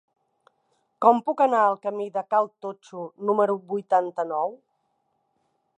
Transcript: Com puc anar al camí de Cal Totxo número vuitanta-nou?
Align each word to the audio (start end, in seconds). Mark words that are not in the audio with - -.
Com 1.05 1.19
puc 1.27 1.43
anar 1.45 1.59
al 1.65 1.77
camí 1.83 2.07
de 2.15 2.23
Cal 2.33 2.49
Totxo 2.67 3.05
número 3.31 3.59
vuitanta-nou? 3.75 4.61